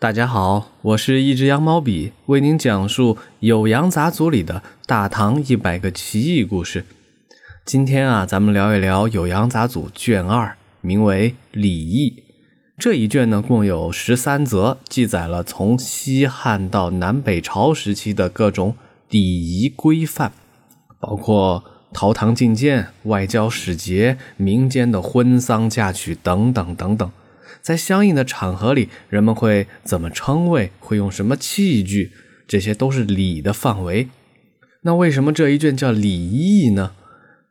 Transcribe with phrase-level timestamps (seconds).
[0.00, 6.86] 大家好，我是一只羊毛笔，为您讲述《酉阳杂族里的大唐一百个奇异故事。
[7.66, 12.14] 今天啊，咱们聊一聊《酉阳杂族卷二，名为《礼义》。
[12.78, 18.76] 这一卷呢，共有十三则，记载了从西汉到南北朝时期的各种
[19.10, 20.32] 礼仪规范，
[20.98, 21.62] 包括
[21.92, 27.12] 陶唐觐见、外交使节、民间的婚丧嫁娶等等等等。
[27.62, 30.70] 在相应的场合里，人们会怎么称谓？
[30.78, 32.12] 会用什么器具？
[32.46, 34.08] 这些都是礼的范围。
[34.82, 36.92] 那为什么这一卷叫礼义呢？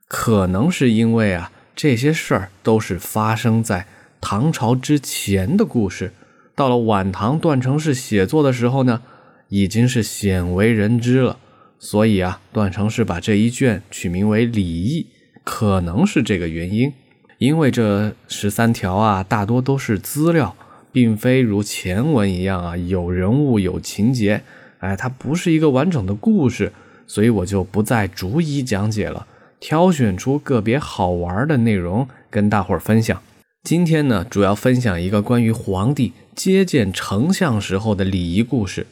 [0.08, 3.86] 可能是因为啊，这些事儿都是发生在
[4.20, 6.12] 唐朝之前的故事。
[6.56, 9.04] 到了晚唐段成式写作的时候呢，
[9.50, 11.38] 已经是鲜为人知了。
[11.78, 15.04] 所以啊，段成式把这一卷取名为《礼义》，
[15.46, 16.92] 可能是这个原因。
[17.40, 20.56] 因为这十三条啊，大多都是资料，
[20.92, 24.44] 并非如前文一样啊，有人物有情节，
[24.80, 26.74] 哎，它不是一个完整的故事，
[27.08, 29.26] 所以我就不再逐一讲解了，
[29.62, 33.22] 挑选出个别好玩的内容跟大伙儿分享。
[33.64, 38.86] 今天呢，主要分享一个关于皇帝接见丞相时候的礼仪故事。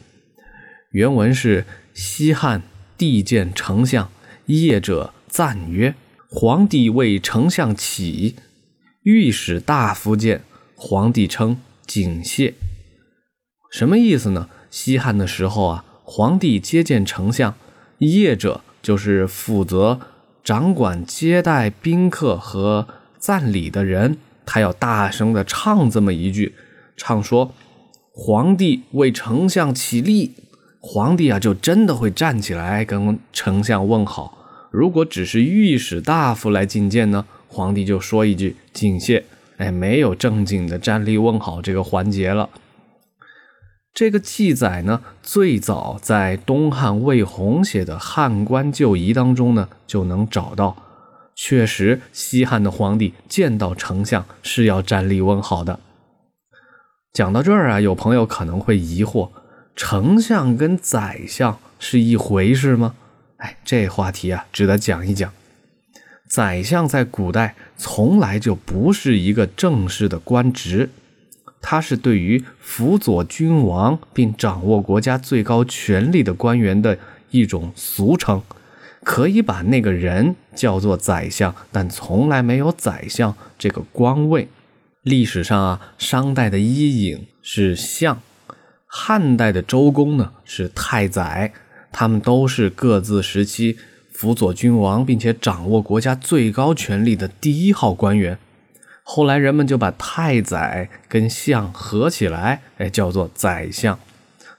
[0.92, 2.62] 原文是：西汉
[2.98, 4.10] 帝见丞相，
[4.48, 5.94] 谒者赞曰。
[6.30, 8.36] 皇帝为丞相起，
[9.04, 10.44] 御史大夫见，
[10.76, 12.54] 皇帝称景谢。
[13.72, 14.50] 什么意思呢？
[14.70, 17.56] 西汉的时候啊，皇帝接见丞相，
[18.00, 20.02] 谒者就是负责
[20.44, 26.56] 掌管接待宾客和赞礼的人，他要大声的唱这么一句，
[26.98, 27.54] 唱说
[28.12, 30.34] ：“皇帝为丞相起立。”
[30.82, 34.34] 皇帝啊，就真的会站起来跟丞相问好。
[34.78, 39.26] 如果只是御史大夫来觐见呢，皇帝就说一句“敬谢”，
[39.58, 42.52] 哎，没有正经的站立问好这个环节了。
[43.92, 50.78] 这个记载呢，最早在东汉魏宏写的《汉官旧仪》当中呢就能找到。
[51.36, 55.80] 确实，西汉的皇帝见到丞相是要站立问好的。
[57.12, 59.32] 讲到这儿啊，有朋友可能会疑惑：
[59.76, 62.94] 丞相跟宰相是一回事吗？
[63.38, 65.32] 哎，这话题啊，值得讲一讲。
[66.28, 70.90] 宰相在古代从来就不是一个正式的官职，
[71.62, 76.98] 他是对于辅佐君王并掌握国家最高权力的官员的
[77.32, 78.42] 一种俗称，
[79.04, 84.50] 可以把那个人叫做宰相，但从来没有宰相这个官位。
[85.04, 88.22] 历史上啊，商代的伊尹是相，
[88.86, 91.54] 汉代的周公呢是太宰。
[91.92, 93.78] 他们都是各自时期
[94.12, 98.38] 辅佐君王，并且掌握国家最高权力的第一号官员。
[99.04, 103.98] 后来人们就把太宰跟相合起来，哎，叫做宰相。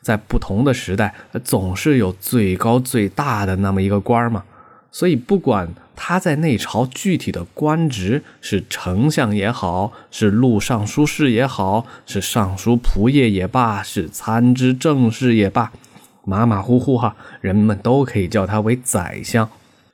[0.00, 4.44] 在不同的时代，总是有最高最大的那么一个官儿嘛。
[4.90, 15.70] 所以，不管他在内朝具体的官职是丞相也好，是录尚书事也好，是尚书仆射也罢，是参知政事也罢。
[16.28, 19.48] 马马虎虎哈，人们都可以叫他为宰相。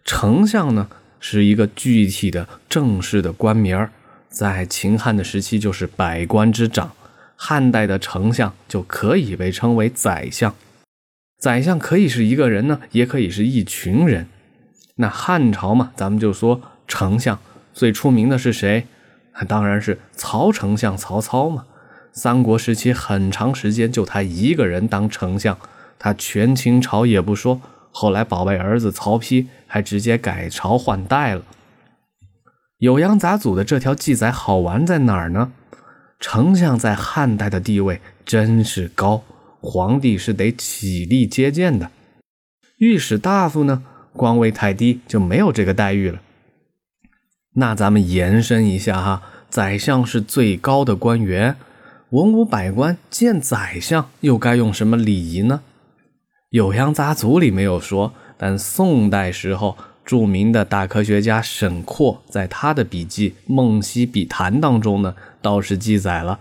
[0.04, 0.88] 丞相呢，
[1.20, 3.92] 是一个具体的正式的官名儿，
[4.28, 6.90] 在秦汉的时期就是百官之长。
[7.36, 10.52] 汉代的丞相就可以被称为宰相。
[11.38, 14.26] 宰相可以是一个人呢，也可以是一群人。
[14.96, 17.38] 那汉朝嘛，咱们就说丞相
[17.72, 18.88] 最出名的是谁？
[19.46, 21.66] 当然是曹丞相曹操嘛。
[22.12, 25.56] 三国时期很长时间就他一个人当丞相。
[25.98, 27.60] 他权倾朝野不说，
[27.90, 31.42] 后来宝贝儿子曹丕还直接改朝换代了。
[32.80, 35.52] 酉阳杂祖的这条记载好玩在哪儿呢？
[36.20, 39.22] 丞相在汉代的地位真是高，
[39.60, 41.90] 皇帝是得起立接见的。
[42.78, 43.82] 御史大夫呢，
[44.12, 46.20] 官位太低，就没有这个待遇了。
[47.54, 51.56] 那咱们延伸一下哈，宰相是最高的官员，
[52.10, 55.62] 文武百官见宰相又该用什么礼仪呢？
[56.54, 66.38] 《酉阳杂族里没有说，但宋代时候著名的大科学家沈括在他的笔记《梦溪笔谈》当中呢，倒是记载了。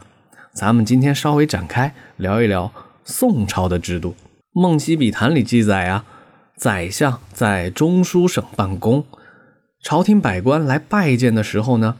[0.53, 2.71] 咱们今天稍微展开聊一聊
[3.03, 4.11] 宋朝的制度。
[4.51, 6.05] 《梦溪笔谈》里记载啊，
[6.55, 9.05] 宰相在中书省办公，
[9.81, 11.97] 朝廷百官来拜见的时候呢，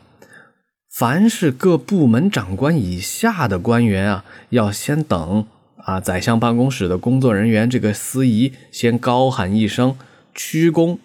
[0.91, 5.47] 凡是各部门长官以下的官员啊，要先等。
[5.85, 5.99] 啊！
[5.99, 9.97] 宰相办公室的工作人员，这个司仪先高喊一声
[10.33, 10.97] “鞠躬”，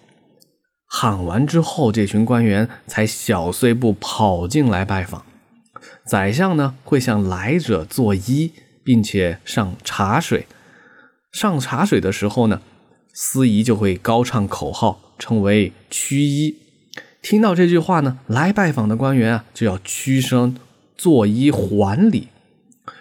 [0.87, 5.25] 喊完之后，这群官员才小碎步跑进来拜访。
[6.05, 8.51] 宰相呢，会向来者作揖，
[8.83, 10.47] 并且上茶水。
[11.31, 12.61] 上茶水的时候呢，
[13.13, 16.55] 司仪就会高唱口号，称为屈揖。
[17.21, 20.55] 听到这句话呢，来拜访的官员啊就要屈身
[20.97, 22.29] 作揖还礼。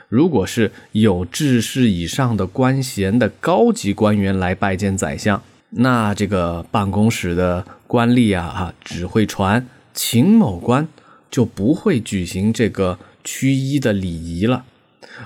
[0.08, 10.88] 如果是有致仕以上的官衔的高级官员来拜见宰相，那这个办公室的官吏啊啊只会传秦某官，
[11.30, 14.64] 就不会举行这个趋揖的礼仪了。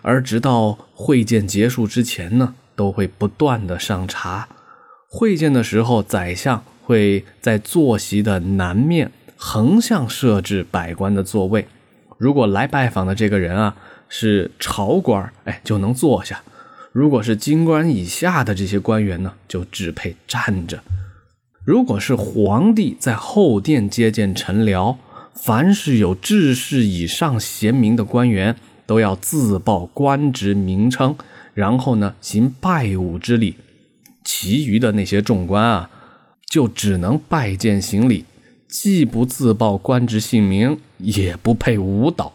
[0.03, 4.49] 而直到会见结束之前呢，都会不断的上茶。
[5.07, 11.69] 会见的时候，宰相会在坐席的南面横向设置百官的座位。
[12.19, 13.77] 如果来拜访的这个人啊。
[14.15, 16.37] 是朝官哎，就能坐下；
[16.93, 20.83] 如果是京官以下的这些官员呢，就只配站着。
[21.65, 24.97] 如果是皇帝在后殿接见臣僚，
[25.35, 28.55] 凡是有致仕以上贤明的官员，
[28.85, 31.17] 都要自报官职名称，
[31.55, 33.57] 然后呢行拜舞之礼。
[34.23, 35.91] 其余的那些众官啊，
[36.51, 38.27] 就只能拜见行礼，
[38.69, 42.35] 既不自报官职姓名，也不配舞蹈。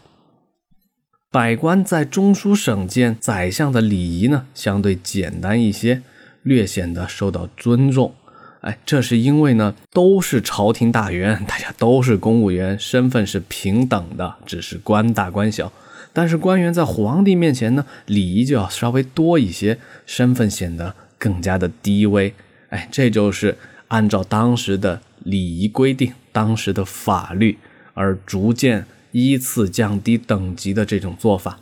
[1.30, 6.00] 百官在中书省见宰相的礼仪呢，相对简单一些，
[6.42, 8.14] 略显得受到尊重。
[8.62, 15.70] 哎，这是因为呢，都是朝廷大员，大家都是公务员，身份是平等的，只是官大官小。
[16.14, 22.32] 但是官员在皇帝面前呢，礼仪就要稍微多一些，身份显得更加的低微。
[22.70, 23.58] 哎，这就是
[23.88, 27.58] 按照当时的礼仪规定，当时的法律
[27.92, 28.86] 而逐渐。
[29.12, 31.58] 依次降低等级的这种做法，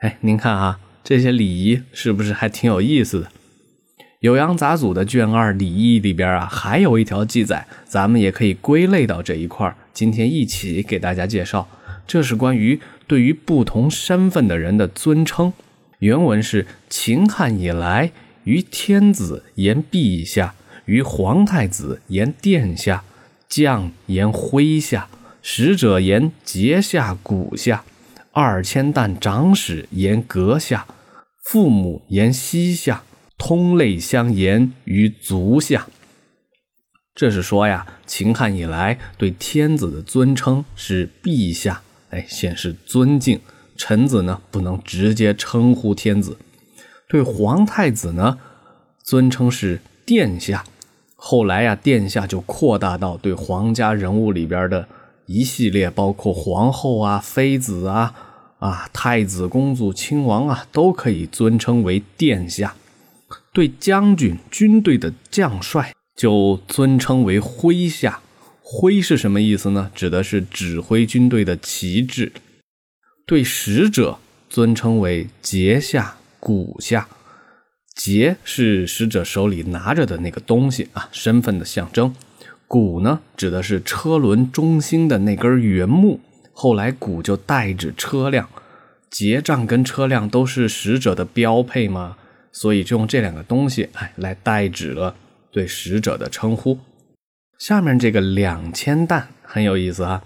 [0.00, 3.28] 哎，您看啊，这些礼仪是不是还挺有意思的？
[4.20, 11.66] 《酉阳杂俎》的卷二礼仪里边啊，还有一条记载，咱们也可以归类到这一块今天一起给大家介绍，
[12.06, 15.52] 这是关于对于不同身份的人的尊称。
[16.00, 18.12] 原文是：秦汉以来，
[18.44, 20.54] 于天子言陛下，
[20.84, 23.04] 于皇太子言殿下，
[23.48, 25.08] 将言麾下。
[25.42, 27.84] 使者言节下、谷下，
[28.32, 30.86] 二千担长史言阁下，
[31.44, 33.02] 父母言膝下，
[33.38, 35.86] 通类相言于足下。
[37.14, 43.40] 这是说呀，秦汉以来对天子的尊称是陛下，哎，显示尊敬。
[43.76, 46.36] 臣子呢不能直接称呼天子。
[47.08, 48.38] 对皇太子呢，
[49.02, 50.64] 尊称是殿下。
[51.16, 54.86] 后来呀，殿下就扩大到对皇家人物里边的。
[55.32, 58.12] 一系列包括皇后啊、妃子啊、
[58.58, 62.74] 啊太子、公主、亲王啊，都可以尊称为殿下。
[63.52, 68.20] 对将军、军队的将帅就尊称为麾下。
[68.64, 69.92] 麾是什么意思呢？
[69.94, 72.32] 指的是指挥军队的旗帜。
[73.24, 74.18] 对使者
[74.48, 77.06] 尊称为节下、鼓下。
[77.94, 82.12] 节是使者手里拿着的那个东西啊，身份的象征。
[82.72, 86.20] 鼓呢，指的是车轮中心的那根圆木，
[86.52, 88.48] 后来鼓就代指车辆。
[89.10, 92.16] 结账跟车辆都是使者的标配嘛，
[92.52, 95.16] 所以就用这两个东西，哎，来代指了
[95.50, 96.78] 对使者的称呼。
[97.58, 100.22] 下面这个两千担很有意思啊，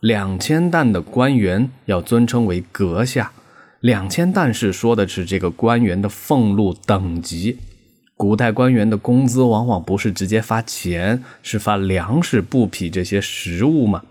[0.00, 3.30] 两千担的官员要尊称为阁下。
[3.78, 7.58] 两千担是说的是这个官员的俸禄等级。
[8.16, 14.02] 古代官员的工资往往不是直接发钱，是发粮食、布匹这些食物嘛。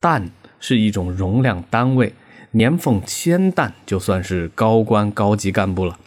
[0.00, 2.14] 担是一种容量单位，
[2.52, 5.98] 年俸千担就算是高官高级干部了。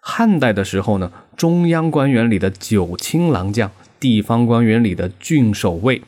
[0.00, 6.02] 汉代的时候呢，中央官员里的九卿郎将，地方官员里的郡守尉，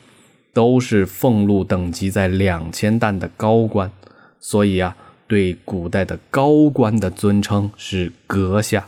[0.53, 3.91] 都是俸禄等级在两千担的高官。
[4.39, 4.95] 所以啊，
[5.27, 8.87] 对古代的高官的尊称是阁下。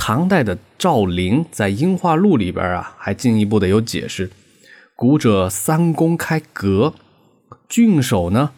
[0.00, 4.30] 唐代的赵灵在《英化录》里边啊，还进一步的有解释：
[4.94, 6.94] 古者三公开阁，
[7.68, 8.52] 郡守呢，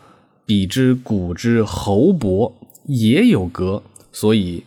[0.44, 2.54] 比之古之侯伯
[2.84, 3.82] 也有阁，
[4.12, 4.64] 所以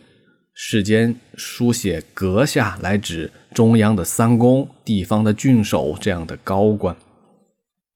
[0.52, 6.94] 世间书写阁下来指中央的三公、地方的郡守这样的高官。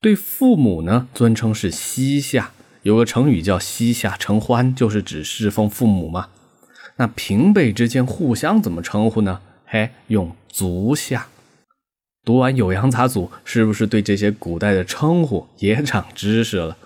[0.00, 6.28] 对父母呢，尊称是膝下，有个成语叫膝下承欢，就是指侍奉父母嘛。
[6.98, 9.40] 那平辈之间互相怎么称呼呢？
[9.64, 11.28] 嘿，用足下。
[12.24, 16.76] 读完《酉阳杂俎》，是不是对这些古代的称呼也长知识了？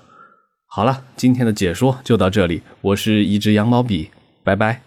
[0.66, 2.62] 好了，今天的解说就到这里。
[2.80, 4.10] 我是一只羊毛笔，
[4.44, 4.82] 拜拜。